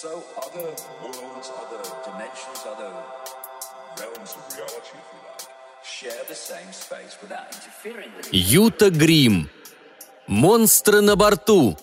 So 0.00 0.22
other 0.36 0.68
worlds, 1.02 1.50
other 1.62 1.82
dimensions, 2.06 2.60
other 2.72 2.92
realms 3.98 4.30
of 4.38 4.56
reality, 4.56 4.94
if 4.94 5.08
you 5.12 5.20
like, 5.26 5.48
share 5.82 6.22
the 6.28 6.36
same 6.36 6.70
space 6.72 7.18
without 7.20 7.46
interfering 7.50 8.10
with 8.16 8.28
Юта 8.30 8.90
Грим. 8.90 9.50
Монстры 10.28 11.00
на 11.00 11.16
борту. 11.16 11.76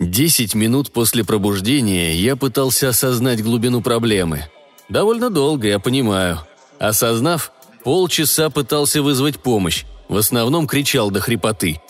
Десять 0.00 0.56
минут 0.56 0.92
после 0.92 1.22
пробуждения 1.22 2.12
я 2.14 2.34
пытался 2.34 2.88
осознать 2.88 3.40
глубину 3.40 3.82
проблемы. 3.82 4.50
Довольно 4.88 5.30
долго, 5.30 5.68
я 5.68 5.78
понимаю. 5.78 6.40
Осознав, 6.80 7.52
полчаса 7.84 8.50
пытался 8.50 9.00
вызвать 9.00 9.38
помощь, 9.40 9.84
в 10.12 10.16
основном 10.18 10.66
кричал 10.66 11.10
до 11.10 11.20
хрипоты. 11.20 11.80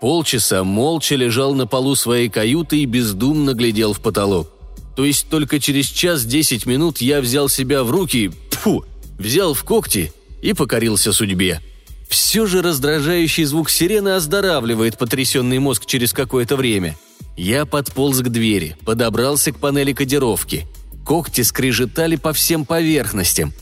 Полчаса 0.00 0.64
молча 0.64 1.16
лежал 1.16 1.54
на 1.54 1.66
полу 1.66 1.96
своей 1.96 2.30
каюты 2.30 2.78
и 2.78 2.86
бездумно 2.86 3.52
глядел 3.52 3.92
в 3.92 4.00
потолок. 4.00 4.50
То 4.96 5.04
есть 5.04 5.28
только 5.28 5.60
через 5.60 5.86
час 5.86 6.24
десять 6.24 6.64
минут 6.64 7.02
я 7.02 7.20
взял 7.20 7.48
себя 7.50 7.84
в 7.84 7.90
руки, 7.90 8.32
фу, 8.50 8.86
взял 9.18 9.52
в 9.52 9.64
когти 9.64 10.12
и 10.40 10.54
покорился 10.54 11.12
судьбе. 11.12 11.60
Все 12.08 12.46
же 12.46 12.62
раздражающий 12.62 13.44
звук 13.44 13.68
сирены 13.68 14.14
оздоравливает 14.14 14.96
потрясенный 14.96 15.58
мозг 15.58 15.84
через 15.84 16.14
какое-то 16.14 16.56
время. 16.56 16.96
Я 17.36 17.66
подполз 17.66 18.20
к 18.20 18.28
двери, 18.30 18.76
подобрался 18.86 19.52
к 19.52 19.58
панели 19.58 19.92
кодировки. 19.92 20.66
Когти 21.04 21.42
скрежетали 21.42 22.16
по 22.16 22.32
всем 22.32 22.64
поверхностям. 22.64 23.52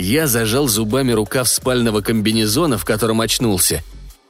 Я 0.00 0.28
зажал 0.28 0.68
зубами 0.68 1.10
рукав 1.10 1.48
спального 1.48 2.02
комбинезона, 2.02 2.78
в 2.78 2.84
котором 2.84 3.20
очнулся, 3.20 3.82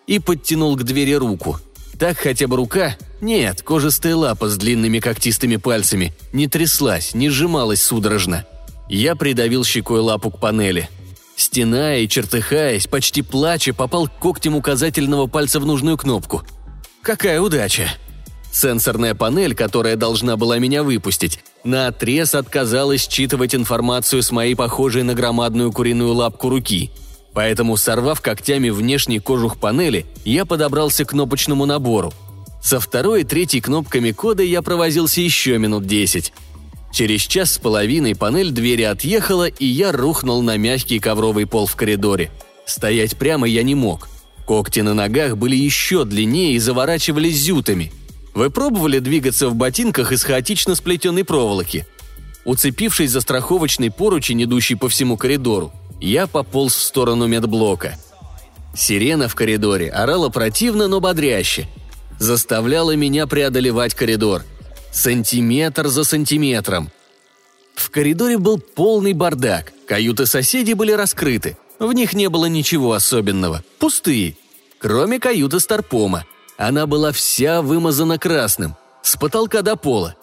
и 0.06 0.19
подтянул 0.19 0.74
к 0.77 0.83
двери 0.83 1.12
руку. 1.12 1.61
Так 1.98 2.16
хотя 2.16 2.47
бы 2.47 2.56
рука, 2.56 2.97
нет, 3.20 3.61
кожистая 3.61 4.16
лапа 4.16 4.48
с 4.48 4.56
длинными 4.56 4.98
когтистыми 4.98 5.56
пальцами, 5.56 6.14
не 6.33 6.48
тряслась, 6.48 7.12
не 7.12 7.28
сжималась 7.28 7.83
судорожно. 7.83 8.46
Я 8.89 9.14
придавил 9.14 9.62
щекой 9.62 10.00
лапу 10.00 10.30
к 10.30 10.41
панели. 10.41 10.89
Стеная 11.36 11.98
и 11.98 12.08
чертыхаясь, 12.08 12.86
почти 12.86 13.20
плача, 13.20 13.74
попал 13.74 14.08
когтем 14.08 14.56
указательного 14.56 15.27
пальца 15.27 15.61
в 15.61 15.66
нужную 15.66 15.98
кнопку. 15.98 16.44
Какая 17.02 17.42
удача! 17.42 17.91
Сенсорная 18.50 19.14
панель, 19.14 19.55
которая 19.55 19.96
должна 19.96 20.39
была 20.39 20.58
меня 20.58 20.83
выпустить, 20.83 21.41
наотрез 21.64 22.34
отказалась 22.34 23.09
считывать 23.09 23.55
информацию 23.55 24.23
с 24.23 24.31
моей 24.31 24.55
похожей 24.55 25.03
на 25.03 25.14
громадную 25.14 25.73
куриную 25.73 26.12
лапку 26.14 26.48
руки. 26.48 26.91
Поэтому, 27.33 27.77
сорвав 27.77 28.20
когтями 28.20 28.70
внешний 28.70 29.20
кожух 29.20 29.59
панели, 29.59 30.06
я 30.25 30.45
подобрался 30.45 31.05
к 31.05 31.11
кнопочному 31.11 31.67
набору. 31.67 32.12
Со 32.62 32.81
второй 32.81 33.20
и 33.20 33.25
третьей 33.25 33.61
кнопками 33.61 34.11
кода 34.11 34.42
я 34.42 34.62
провозился 34.62 35.20
еще 35.20 35.59
минут 35.59 35.86
десять. 35.86 36.33
Через 36.92 37.23
час 37.23 37.53
с 37.53 37.59
половиной 37.59 38.17
панель 38.17 38.51
двери 38.51 38.83
отъехала, 38.83 39.47
и 39.47 39.67
я 39.67 39.92
рухнул 39.92 40.42
на 40.42 40.56
мягкий 40.56 40.98
ковровый 40.98 41.47
пол 41.47 41.67
в 41.67 41.77
коридоре. 41.77 42.31
Стоять 42.67 43.17
прямо 43.17 43.47
я 43.47 43.62
не 43.62 43.75
мог. 43.75 44.09
Когти 44.47 44.81
на 44.81 44.95
ногах 44.95 45.36
были 45.36 45.55
еще 45.55 46.05
длиннее 46.05 46.55
и 46.55 46.59
заворачивались 46.59 47.36
зютами. 47.36 47.92
Вы 48.39 48.50
пробовали 48.50 49.00
двигаться 49.00 49.48
в 49.48 49.56
ботинках 49.56 50.12
из 50.12 50.22
хаотично 50.22 50.77
сплетенной 50.77 51.25
проволоки? 51.25 51.89
Уцепившись 52.45 53.11
за 53.11 53.20
страховочный 53.20 53.91
поручень, 53.91 54.45
идущий 54.45 54.77
по 54.77 54.89
всему 54.89 55.17
коридору, 55.17 55.72
я 56.00 56.28
пополз 56.28 56.77
в 56.77 56.80
сторону 56.80 57.27
медблока. 57.27 57.98
Сирена 58.77 59.27
в 59.27 59.35
коридоре 59.35 59.90
орала 59.90 60.29
противно, 60.29 60.86
но 60.86 61.01
бодряще. 61.01 61.67
Заставляла 62.20 62.95
меня 62.95 63.27
преодолевать 63.27 63.95
коридор. 63.95 64.45
Сантиметр 64.92 65.89
за 65.89 66.05
сантиметром. 66.05 66.92
В 67.74 67.90
коридоре 67.90 68.39
был 68.39 68.61
полный 68.61 69.14
бардак. 69.14 69.73
Каюты 69.89 70.27
соседей 70.27 70.74
были 70.74 70.92
раскрыты. 70.92 71.58
В 71.80 71.92
них 71.92 72.13
не 72.13 72.29
было 72.29 72.46
ничего 72.46 72.92
особенного. 72.92 73.64
Пустые. 73.80 74.36
Кроме 74.79 75.18
каюты 75.18 75.58
Старпома. 75.58 76.24
Она 76.58 76.89
была 76.89 77.13
вся 77.13 77.63
вымазана 77.63 78.19
красным. 78.19 78.74
С 79.01 79.17
потолка 79.17 79.63
до 79.63 79.77
пола. 79.77 80.17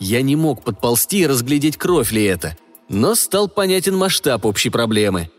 Я 0.00 0.22
не 0.22 0.36
мог 0.36 0.64
подползти 0.64 1.20
и 1.20 1.26
разглядеть, 1.26 1.76
кровь 1.76 2.12
ли 2.12 2.24
это. 2.24 2.56
Но 2.88 3.14
стал 3.14 3.46
понятен 3.46 3.96
масштаб 3.96 4.46
общей 4.46 4.70
проблемы. 4.70 5.30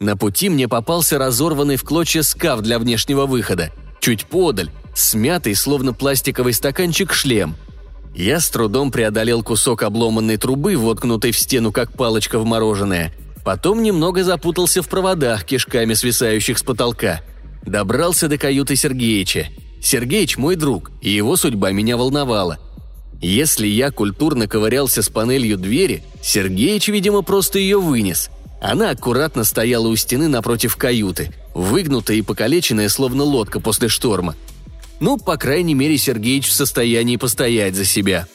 На 0.00 0.16
пути 0.16 0.48
мне 0.48 0.68
попался 0.68 1.18
разорванный 1.18 1.76
в 1.76 1.84
клочья 1.84 2.22
скаф 2.22 2.62
для 2.62 2.78
внешнего 2.78 3.26
выхода. 3.26 3.70
Чуть 4.00 4.24
подаль, 4.24 4.70
смятый, 4.94 5.54
словно 5.54 5.92
пластиковый 5.92 6.54
стаканчик, 6.54 7.12
шлем. 7.12 7.54
Я 8.14 8.40
с 8.40 8.48
трудом 8.48 8.90
преодолел 8.90 9.42
кусок 9.42 9.82
обломанной 9.82 10.38
трубы, 10.38 10.76
воткнутой 10.78 11.32
в 11.32 11.38
стену, 11.38 11.72
как 11.72 11.92
палочка 11.92 12.38
в 12.38 12.46
мороженое. 12.46 13.12
Потом 13.44 13.82
немного 13.82 14.24
запутался 14.24 14.80
в 14.80 14.88
проводах, 14.88 15.44
кишками 15.44 15.92
свисающих 15.92 16.56
с 16.58 16.62
потолка. 16.62 17.20
Добрался 17.62 18.28
до 18.28 18.38
каюты 18.38 18.76
Сергеича. 18.76 19.48
Сергеич 19.84 20.38
мой 20.38 20.56
друг, 20.56 20.90
и 21.02 21.10
его 21.10 21.36
судьба 21.36 21.70
меня 21.70 21.98
волновала. 21.98 22.58
Если 23.20 23.66
я 23.66 23.90
культурно 23.90 24.48
ковырялся 24.48 25.02
с 25.02 25.10
панелью 25.10 25.58
двери, 25.58 26.02
Сергеич, 26.22 26.88
видимо, 26.88 27.20
просто 27.20 27.58
ее 27.58 27.78
вынес. 27.78 28.30
Она 28.62 28.90
аккуратно 28.90 29.44
стояла 29.44 29.88
у 29.88 29.96
стены 29.96 30.28
напротив 30.28 30.76
каюты, 30.76 31.34
выгнутая 31.52 32.16
и 32.16 32.22
покалеченная, 32.22 32.88
словно 32.88 33.24
лодка 33.24 33.60
после 33.60 33.88
шторма. 33.88 34.34
Ну, 35.00 35.18
по 35.18 35.36
крайней 35.36 35.74
мере, 35.74 35.98
Сергеич 35.98 36.48
в 36.48 36.52
состоянии 36.52 37.16
постоять 37.16 37.74
за 37.74 37.84
себя. 37.84 38.26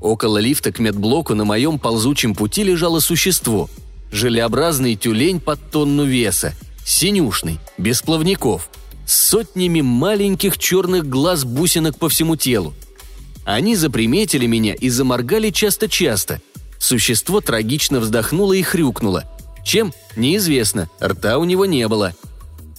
Около 0.00 0.38
лифта 0.38 0.72
к 0.72 0.78
медблоку 0.78 1.34
на 1.34 1.44
моем 1.44 1.78
ползучем 1.78 2.34
пути 2.34 2.62
лежало 2.62 3.00
существо. 3.00 3.68
Желеобразный 4.10 4.96
тюлень 4.96 5.40
под 5.40 5.60
тонну 5.70 6.04
веса, 6.04 6.54
синюшный, 6.86 7.58
без 7.76 8.00
плавников, 8.00 8.70
с 9.06 9.28
сотнями 9.28 9.80
маленьких 9.80 10.58
черных 10.58 11.08
глаз-бусинок 11.08 11.98
по 11.98 12.08
всему 12.08 12.36
телу. 12.36 12.74
Они 13.44 13.76
заприметили 13.76 14.46
меня 14.46 14.74
и 14.74 14.88
заморгали 14.88 15.50
часто-часто. 15.50 16.42
Существо 16.78 17.40
трагично 17.40 18.00
вздохнуло 18.00 18.52
и 18.52 18.62
хрюкнуло. 18.62 19.24
Чем? 19.64 19.94
Неизвестно, 20.16 20.90
рта 21.00 21.38
у 21.38 21.44
него 21.44 21.64
не 21.64 21.86
было. 21.88 22.14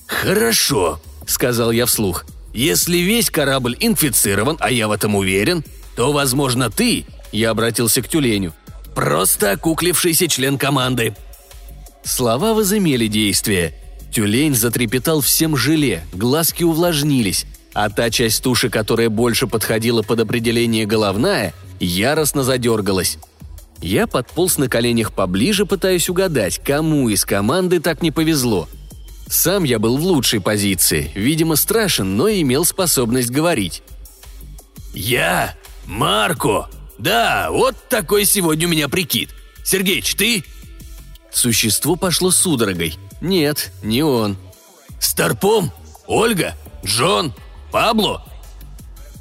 «Хорошо»,— 0.08 1.02
сказал 1.28 1.72
я 1.72 1.86
вслух. 1.86 2.26
«Если 2.54 2.98
весь 2.98 3.30
корабль 3.30 3.76
инфицирован, 3.80 4.58
а 4.60 4.72
я 4.72 4.88
в 4.88 4.92
этом 4.92 5.16
уверен, 5.16 5.64
то, 5.96 6.12
возможно, 6.12 6.70
ты,— 6.70 7.06
я 7.32 7.52
обратился 7.52 8.02
к 8.02 8.08
тюленю,— 8.08 8.54
просто 8.96 9.52
окуклившийся 9.52 10.28
член 10.28 10.58
команды». 10.58 11.16
Слова 12.04 12.54
возымели 12.54 13.08
действие. 13.08 13.76
Тюлень 14.12 14.56
затрепетал 14.56 15.22
всем 15.22 15.56
желе, 15.56 16.04
глазки 16.14 16.64
увлажнились, 16.64 17.46
а 17.74 17.90
та 17.90 18.10
часть 18.10 18.42
туши, 18.44 18.70
которая 18.70 19.10
больше 19.10 19.48
подходила 19.48 20.02
под 20.02 20.22
определение 20.22 20.86
головная, 20.86 21.54
яростно 21.80 22.44
задергалась. 22.44 23.18
Я 23.82 24.08
подполз 24.08 24.58
на 24.58 24.68
коленях 24.68 25.14
поближе, 25.14 25.66
пытаясь 25.66 26.10
угадать, 26.10 26.60
кому 26.64 27.10
из 27.10 27.26
команды 27.26 27.80
так 27.80 28.02
не 28.02 28.12
повезло. 28.12 28.68
Сам 29.28 29.64
я 29.64 29.78
был 29.78 29.98
в 29.98 30.04
лучшей 30.04 30.40
позиции, 30.40 31.12
видимо, 31.14 31.56
страшен, 31.56 32.16
но 32.16 32.30
имел 32.30 32.66
способность 32.66 33.30
говорить. 33.30 33.84
«Я? 34.94 35.54
Марко? 35.86 36.70
Да, 36.98 37.50
вот 37.52 37.76
такой 37.90 38.26
сегодня 38.26 38.68
у 38.68 38.72
меня 38.72 38.90
прикид. 38.90 39.30
Сергеич, 39.64 40.16
ты?» 40.16 40.44
Существо 41.32 41.96
пошло 41.96 42.32
судорогой. 42.32 42.98
Нет, 43.22 43.72
не 43.84 44.04
он. 44.04 44.38
«Старпом? 45.00 45.72
Ольга? 46.08 46.56
Джон? 46.84 47.34
Пабло?» 47.72 48.24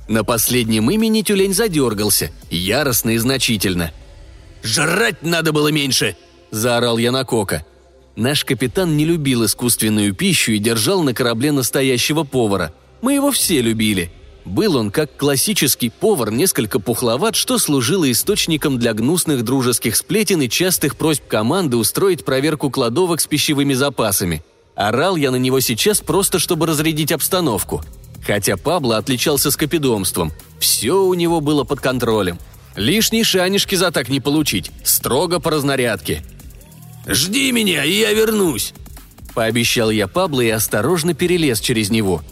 На 0.08 0.25
последнем 0.25 0.90
имени 0.90 1.22
тюлень 1.22 1.54
задергался, 1.54 2.31
яростно 2.50 3.10
и 3.10 3.19
значительно. 3.19 3.93
«Жрать 4.62 5.22
надо 5.22 5.52
было 5.52 5.69
меньше!»– 5.69 6.16
заорал 6.50 6.98
я 6.98 7.12
на 7.12 7.25
Кока. 7.25 7.64
Наш 8.14 8.44
капитан 8.44 8.96
не 8.96 9.04
любил 9.04 9.44
искусственную 9.44 10.14
пищу 10.14 10.52
и 10.52 10.58
держал 10.58 11.02
на 11.02 11.12
корабле 11.12 11.52
настоящего 11.52 12.25
повара. 12.25 12.72
Мы 13.02 13.14
его 13.14 13.31
все 13.31 13.60
любили. 13.60 14.10
Был 14.46 14.76
он, 14.76 14.93
как 14.93 15.16
классический 15.16 15.90
повар, 15.90 16.31
несколько 16.31 16.78
пухловат, 16.78 17.34
что 17.34 17.58
служило 17.58 18.10
источником 18.10 18.78
для 18.78 18.94
гнусных 18.94 19.43
дружеских 19.43 19.96
сплетен 19.96 20.40
и 20.40 20.48
частых 20.48 20.96
просьб 20.96 21.26
команды 21.26 21.76
устроить 21.76 22.25
проверку 22.25 22.70
кладовок 22.70 23.20
с 23.20 23.26
пищевыми 23.26 23.75
запасами. 23.75 24.44
Орал 24.76 25.16
я 25.16 25.32
на 25.32 25.37
него 25.37 25.58
сейчас 25.58 26.00
просто, 26.00 26.38
чтобы 26.38 26.66
разрядить 26.66 27.10
обстановку. 27.10 27.82
Хотя 28.25 28.56
Пабло 28.56 28.98
отличался 28.98 29.50
скопидомством. 29.50 30.32
Все 30.60 30.93
у 30.93 31.14
него 31.14 31.40
было 31.40 31.64
под 31.64 31.81
контролем. 31.81 32.38
Лишние 32.76 33.25
шанишки 33.25 33.75
за 33.75 33.90
так 33.90 34.08
не 34.08 34.20
получить. 34.20 34.70
Строго 34.84 35.40
по 35.40 35.50
разнарядке. 35.50 36.22
«Жди 37.08 37.50
меня, 37.50 37.84
и 37.84 37.98
я 37.98 38.12
вернусь!» 38.12 38.75
Пообещал 39.34 39.90
я 39.90 40.06
Пабло 40.06 40.40
и 40.40 40.50
осторожно 40.50 41.14
перелез 41.14 41.58
через 41.60 41.90
него. 41.90 42.22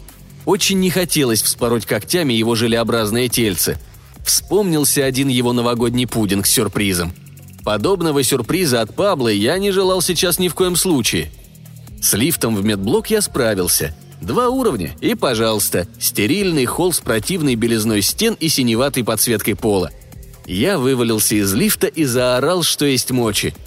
Очень 0.45 0.79
не 0.79 0.89
хотелось 0.89 1.41
вспороть 1.41 1.85
когтями 1.85 2.33
его 2.33 2.55
желеобразное 2.55 3.27
тельце. 3.29 3.79
Вспомнился 4.25 5.03
один 5.03 5.27
его 5.27 5.53
новогодний 5.53 6.07
пудинг 6.07 6.45
с 6.45 6.51
сюрпризом. 6.51 7.13
Подобного 7.63 8.23
сюрприза 8.23 8.81
от 8.81 8.95
Паблы 8.95 9.33
я 9.33 9.57
не 9.57 9.71
желал 9.71 10.01
сейчас 10.01 10.37
ни 10.39 10.47
в 10.47 10.55
коем 10.55 10.75
случае. 10.75 11.31
С 12.01 12.13
лифтом 12.13 12.55
в 12.55 12.63
медблок 12.63 13.09
я 13.09 13.21
справился. 13.21 13.95
Два 14.21 14.49
уровня 14.49 14.95
и, 15.01 15.15
пожалуйста, 15.15 15.87
стерильный 15.99 16.65
холл 16.65 16.93
с 16.93 16.99
противной 16.99 17.55
белизной 17.55 18.01
стен 18.01 18.37
и 18.39 18.49
синеватой 18.49 19.03
подсветкой 19.03 19.55
пола. 19.55 19.91
Я 20.45 20.77
вывалился 20.77 21.35
из 21.35 21.53
лифта 21.53 21.87
и 21.87 22.05
заорал, 22.05 22.63
что 22.63 22.85
есть 22.85 23.11
мочи– 23.11 23.53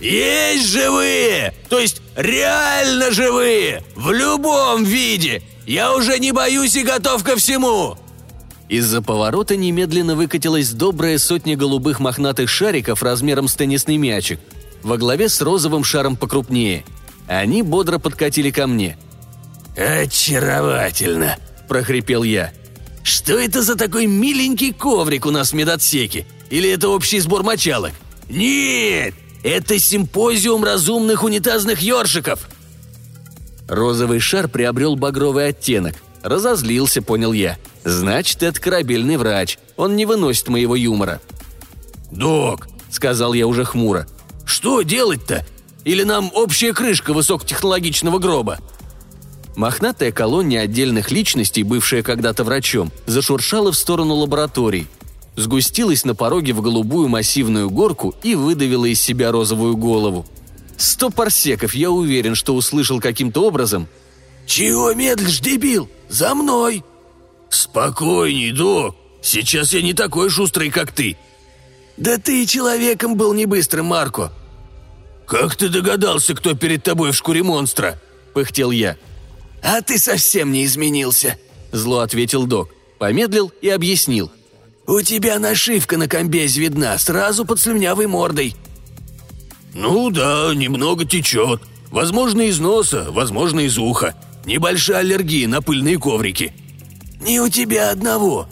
есть 0.00 0.70
живые! 0.70 1.52
То 1.68 1.78
есть 1.78 2.00
реально 2.16 3.10
живые! 3.10 3.84
В 3.94 4.10
любом 4.12 4.82
виде! 4.82 5.42
Я 5.66 5.94
уже 5.94 6.18
не 6.18 6.32
боюсь 6.32 6.76
и 6.76 6.82
готов 6.82 7.22
ко 7.24 7.36
всему!» 7.36 7.96
Из-за 8.68 9.02
поворота 9.02 9.56
немедленно 9.56 10.14
выкатилась 10.14 10.70
добрая 10.70 11.18
сотня 11.18 11.56
голубых 11.56 11.98
мохнатых 11.98 12.48
шариков 12.48 13.02
размером 13.02 13.48
с 13.48 13.54
теннисный 13.56 13.96
мячик, 13.96 14.38
во 14.82 14.96
главе 14.96 15.28
с 15.28 15.40
розовым 15.40 15.82
шаром 15.82 16.16
покрупнее. 16.16 16.84
Они 17.26 17.62
бодро 17.62 17.98
подкатили 17.98 18.50
ко 18.50 18.68
мне. 18.68 18.96
«Очаровательно!»– 19.76 21.36
прохрипел 21.68 22.22
я. 22.22 22.52
«Что 23.02 23.38
это 23.38 23.62
за 23.62 23.76
такой 23.76 24.06
миленький 24.06 24.72
коврик 24.72 25.26
у 25.26 25.30
нас 25.30 25.50
в 25.50 25.54
медотсеке? 25.54 26.26
Или 26.48 26.70
это 26.70 26.88
общий 26.88 27.18
сбор 27.18 27.42
мочалок? 27.42 27.92
Нет, 28.28 29.14
это 29.42 29.78
симпозиум 29.78 30.64
разумных 30.64 31.24
унитазных 31.24 31.80
ёршиков!» 31.80 32.48
Розовый 33.70 34.18
шар 34.18 34.48
приобрел 34.48 34.96
багровый 34.96 35.46
оттенок. 35.46 35.94
Разозлился, 36.22 37.02
понял 37.02 37.32
я. 37.32 37.56
«Значит, 37.84 38.42
это 38.42 38.60
корабельный 38.60 39.16
врач. 39.16 39.58
Он 39.76 39.94
не 39.94 40.06
выносит 40.06 40.48
моего 40.48 40.74
юмора». 40.74 41.20
«Док»,— 42.10 42.66
сказал 42.90 43.32
я 43.32 43.46
уже 43.46 43.64
хмуро,— 43.64 44.08
«что 44.44 44.82
делать-то? 44.82 45.46
Или 45.84 46.02
нам 46.02 46.30
общая 46.34 46.72
крышка 46.72 47.14
высокотехнологичного 47.14 48.18
гроба?» 48.18 48.58
Мохнатая 49.54 50.10
колония 50.10 50.62
отдельных 50.62 51.12
личностей, 51.12 51.62
бывшая 51.62 52.02
когда-то 52.02 52.42
врачом, 52.42 52.90
зашуршала 53.06 53.70
в 53.70 53.76
сторону 53.76 54.14
лабораторий– 54.16 54.88
сгустилась 55.36 56.04
на 56.04 56.14
пороге 56.14 56.52
в 56.52 56.60
голубую 56.60 57.08
массивную 57.08 57.70
горку 57.70 58.14
и 58.22 58.34
выдавила 58.34 58.84
из 58.84 59.00
себя 59.00 59.32
розовую 59.32 59.76
голову. 59.76 60.26
Сто 60.80 61.10
парсеков, 61.10 61.74
я 61.74 61.90
уверен, 61.90 62.34
что 62.34 62.54
услышал 62.54 63.00
каким-то 63.00 63.44
образом. 63.44 63.86
«Чего 64.46 64.94
медлишь, 64.94 65.40
дебил? 65.40 65.90
За 66.08 66.34
мной!» 66.34 66.82
«Спокойней, 67.50 68.52
док. 68.52 68.96
Сейчас 69.20 69.74
я 69.74 69.82
не 69.82 69.92
такой 69.92 70.30
шустрый, 70.30 70.70
как 70.70 70.90
ты». 70.92 71.18
«Да 71.98 72.16
ты 72.16 72.42
и 72.42 72.46
человеком 72.46 73.16
был 73.16 73.34
не 73.34 73.44
быстрым, 73.44 73.86
Марко». 73.86 74.32
«Как 75.26 75.54
ты 75.54 75.68
догадался, 75.68 76.34
кто 76.34 76.54
перед 76.54 76.82
тобой 76.82 77.12
в 77.12 77.16
шкуре 77.16 77.42
монстра?»– 77.42 78.00
пыхтел 78.34 78.70
я. 78.70 78.96
«А 79.62 79.82
ты 79.82 79.98
совсем 79.98 80.50
не 80.50 80.64
изменился»,– 80.64 81.38
зло 81.72 81.98
ответил 81.98 82.46
док. 82.46 82.70
Помедлил 82.98 83.52
и 83.60 83.68
объяснил– 83.68 84.32
«У 84.90 85.02
тебя 85.02 85.38
нашивка 85.38 85.96
на 85.96 86.08
комбезе 86.08 86.62
видна, 86.62 86.98
сразу 86.98 87.44
под 87.44 87.60
слюнявой 87.60 88.08
мордой». 88.08 88.56
«Ну 89.74 90.10
да, 90.10 90.52
немного 90.54 91.04
течет. 91.04 91.62
Возможно, 91.90 92.42
из 92.42 92.58
носа, 92.58 93.06
возможно, 93.10 93.60
из 93.60 93.78
уха. 93.78 94.14
Небольшая 94.44 94.98
аллергия 94.98 95.48
на 95.48 95.62
пыльные 95.62 95.98
коврики». 95.98 96.52
«Не 97.20 97.40
у 97.40 97.48
тебя 97.48 97.90
одного», 97.90 98.48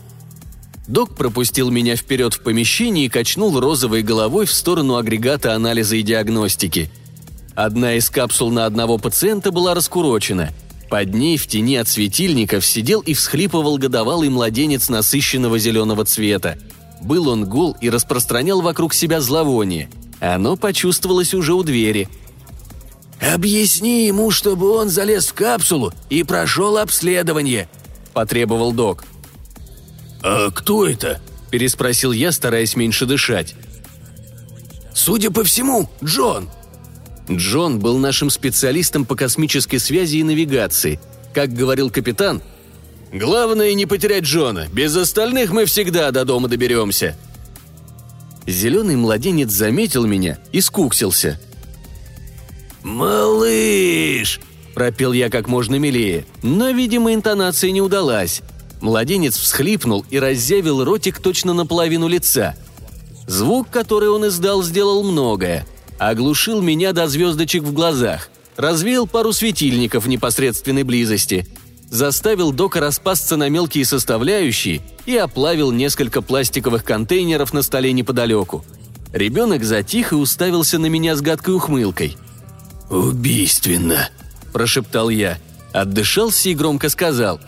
Док 0.86 1.16
пропустил 1.16 1.70
меня 1.70 1.96
вперед 1.96 2.32
в 2.32 2.40
помещение 2.40 3.06
и 3.06 3.08
качнул 3.10 3.60
розовой 3.60 4.02
головой 4.02 4.46
в 4.46 4.52
сторону 4.52 4.96
агрегата 4.96 5.54
анализа 5.54 5.96
и 5.96 6.02
диагностики. 6.02 6.90
Одна 7.54 7.94
из 7.94 8.08
капсул 8.08 8.50
на 8.50 8.64
одного 8.64 8.96
пациента 8.96 9.50
была 9.50 9.74
раскурочена– 9.74 10.50
под 10.88 11.12
ней 11.14 11.36
в 11.36 11.46
тени 11.46 11.76
от 11.76 11.88
светильников 11.88 12.64
сидел 12.64 13.00
и 13.00 13.12
всхлипывал 13.12 13.76
годовалый 13.76 14.30
младенец 14.30 14.88
насыщенного 14.88 15.58
зеленого 15.58 16.04
цвета. 16.04 16.58
Был 17.02 17.28
он 17.28 17.44
гул 17.44 17.76
и 17.80 17.90
распространял 17.90 18.62
вокруг 18.62 18.94
себя 18.94 19.20
зловоние. 19.20 19.90
Оно 20.20 20.56
почувствовалось 20.56 21.34
уже 21.34 21.54
у 21.54 21.62
двери. 21.62 22.08
«Объясни 23.20 24.06
ему, 24.06 24.30
чтобы 24.30 24.70
он 24.70 24.88
залез 24.88 25.28
в 25.28 25.34
капсулу 25.34 25.92
и 26.08 26.22
прошел 26.22 26.78
обследование»,– 26.78 27.68
потребовал 28.12 28.72
док. 28.72 29.04
«А 30.22 30.50
кто 30.50 30.86
это?»– 30.86 31.20
переспросил 31.50 32.12
я, 32.12 32.32
стараясь 32.32 32.76
меньше 32.76 33.06
дышать. 33.06 33.54
«Судя 34.94 35.30
по 35.30 35.44
всему, 35.44 35.88
Джон», 36.02 36.48
Джон 37.30 37.78
был 37.78 37.98
нашим 37.98 38.30
специалистом 38.30 39.04
по 39.04 39.14
космической 39.14 39.78
связи 39.78 40.18
и 40.18 40.22
навигации. 40.22 40.98
Как 41.34 41.52
говорил 41.52 41.90
капитан, 41.90 42.40
«Главное 43.12 43.74
не 43.74 43.86
потерять 43.86 44.24
Джона. 44.24 44.66
Без 44.72 44.96
остальных 44.96 45.50
мы 45.50 45.64
всегда 45.64 46.10
до 46.10 46.24
дома 46.24 46.48
доберемся». 46.48 47.16
Зеленый 48.48 48.96
младенец 48.96 49.50
заметил 49.50 50.06
меня 50.06 50.38
и 50.50 50.60
скуксился. 50.60 51.40
«Малыш!»– 52.82 54.40
пропел 54.74 55.12
я 55.12 55.30
как 55.30 55.46
можно 55.46 55.76
милее, 55.76 56.24
но, 56.42 56.70
видимо, 56.70 57.14
интонация 57.14 57.70
не 57.70 57.82
удалась. 57.82 58.42
Младенец 58.80 59.36
всхлипнул 59.36 60.04
и 60.10 60.18
разъявил 60.18 60.82
ротик 60.82 61.20
точно 61.20 61.52
наполовину 61.52 62.08
лица. 62.08 62.56
Звук, 63.26 63.68
который 63.70 64.08
он 64.08 64.26
издал, 64.26 64.62
сделал 64.62 65.04
многое– 65.04 65.64
Оглушил 65.98 66.62
меня 66.62 66.92
до 66.92 67.08
звездочек 67.08 67.64
в 67.64 67.72
глазах. 67.72 68.30
Развеял 68.56 69.06
пару 69.06 69.32
светильников 69.32 70.04
в 70.04 70.08
непосредственной 70.08 70.84
близости. 70.84 71.46
Заставил 71.90 72.52
дока 72.52 72.80
распасться 72.80 73.36
на 73.36 73.48
мелкие 73.48 73.84
составляющие 73.84 74.82
и 75.06 75.16
оплавил 75.16 75.72
несколько 75.72 76.20
пластиковых 76.20 76.84
контейнеров 76.84 77.54
на 77.54 77.62
столе 77.62 77.92
неподалеку. 77.92 78.64
Ребенок 79.12 79.64
затих 79.64 80.12
и 80.12 80.16
уставился 80.16 80.78
на 80.78 80.86
меня 80.86 81.16
с 81.16 81.22
гадкой 81.22 81.54
ухмылкой. 81.54 82.16
«Убийственно»,– 82.90 84.10
прошептал 84.52 85.08
я. 85.08 85.38
Отдышался 85.72 86.50
и 86.50 86.54
громко 86.54 86.90
сказал. 86.90 87.40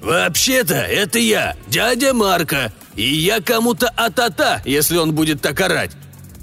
«Вообще-то 0.00 0.74
это 0.74 1.18
я, 1.18 1.56
дядя 1.66 2.12
Марка, 2.14 2.72
и 2.94 3.02
я 3.02 3.40
кому-то 3.40 3.88
атата, 3.88 4.62
если 4.64 4.98
он 4.98 5.14
будет 5.14 5.40
так 5.40 5.60
орать. 5.60 5.92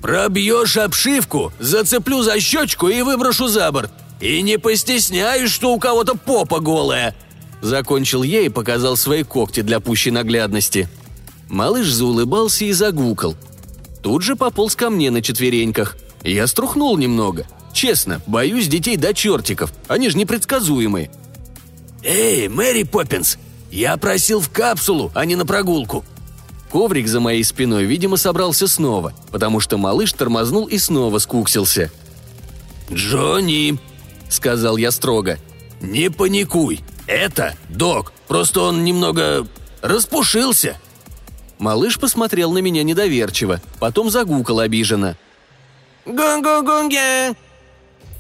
Пробьешь 0.02 0.78
обшивку, 0.78 1.54
зацеплю 1.60 2.24
за 2.24 2.40
щечку 2.40 2.90
и 2.90 3.02
выброшу 3.04 3.48
за 3.48 3.72
борт. 3.72 3.92
И 4.22 4.42
не 4.44 4.58
постесняюсь, 4.58 5.52
что 5.52 5.74
у 5.74 5.80
кого-то 5.80 6.16
попа 6.16 6.60
голая!» 6.60 7.16
Закончил 7.62 8.24
я 8.24 8.42
и 8.42 8.50
показал 8.50 8.96
свои 8.96 9.24
когти 9.24 9.62
для 9.62 9.80
пущей 9.80 10.12
наглядности. 10.12 10.88
Малыш 11.50 11.92
заулыбался 11.92 12.66
и 12.66 12.72
загукал. 12.72 13.36
Тут 14.02 14.24
же 14.24 14.36
пополз 14.36 14.76
ко 14.76 14.90
мне 14.90 15.12
на 15.12 15.22
четвереньках. 15.22 15.98
Я 16.24 16.48
струхнул 16.48 16.98
немного. 16.98 17.46
Честно, 17.74 18.22
боюсь 18.26 18.68
детей 18.68 18.96
до 18.96 19.14
чертиков. 19.14 19.74
Они 19.88 20.10
же 20.10 20.18
непредсказуемые. 20.18 21.12
«Эй, 22.04 22.48
Мэри 22.48 22.84
Поппинс, 22.84 23.38
я 23.70 23.96
просил 23.98 24.40
в 24.40 24.50
капсулу, 24.50 25.12
а 25.14 25.26
не 25.26 25.36
на 25.36 25.46
прогулку», 25.46 26.04
Коврик 26.72 27.08
за 27.08 27.20
моей 27.20 27.44
спиной, 27.44 27.84
видимо, 27.84 28.16
собрался 28.16 28.66
снова, 28.66 29.14
потому 29.30 29.60
что 29.60 29.78
малыш 29.78 30.14
тормознул 30.14 30.66
и 30.68 30.78
снова 30.78 31.20
скуксился. 31.20 31.92
«Джонни!»– 32.90 33.78
сказал 34.32 34.78
я 34.78 34.92
строго. 34.92 35.38
«Не 35.82 36.10
паникуй! 36.10 36.82
Это 37.08 37.56
док, 37.70 38.14
просто 38.28 38.62
он 38.62 38.84
немного 38.84 39.48
распушился!» 39.82 40.80
Малыш 41.60 42.00
посмотрел 42.00 42.52
на 42.52 42.60
меня 42.60 42.82
недоверчиво, 42.84 43.62
потом 43.80 44.10
загукал 44.10 44.60
обиженно. 44.60 45.16
«Гу-гу-гу-ге!» 46.06 47.36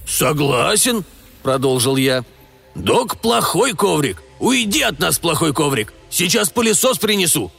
«Согласен»,– 0.08 1.04
продолжил 1.44 1.96
я. 1.96 2.24
«Док 2.76 3.18
плохой 3.18 3.74
коврик. 3.74 4.22
Уйди 4.40 4.82
от 4.82 5.00
нас, 5.00 5.18
плохой 5.18 5.54
коврик. 5.54 5.94
Сейчас 6.10 6.50
пылесос 6.50 7.00
принесу». 7.00 7.52